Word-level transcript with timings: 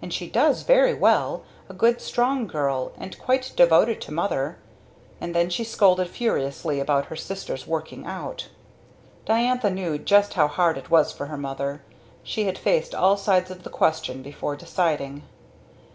And 0.00 0.14
she 0.14 0.30
does 0.30 0.62
very 0.62 0.94
well 0.94 1.42
a 1.68 1.74
good 1.74 2.00
strong 2.00 2.46
girl, 2.46 2.90
and 2.96 3.18
quite 3.18 3.52
devoted 3.54 4.00
to 4.00 4.10
mother." 4.10 4.56
And 5.20 5.34
then 5.34 5.50
she 5.50 5.62
scolded 5.62 6.08
furiously 6.08 6.80
about 6.80 7.08
her 7.12 7.16
sister's 7.16 7.66
"working 7.66 8.06
out." 8.06 8.48
Diantha 9.26 9.68
knew 9.68 9.98
just 9.98 10.32
how 10.32 10.48
hard 10.48 10.78
it 10.78 10.88
was 10.90 11.12
for 11.12 11.26
her 11.26 11.36
mother. 11.36 11.82
She 12.22 12.44
had 12.44 12.56
faced 12.56 12.94
all 12.94 13.18
sides 13.18 13.50
of 13.50 13.62
the 13.62 13.68
question 13.68 14.22
before 14.22 14.56
deciding. 14.56 15.22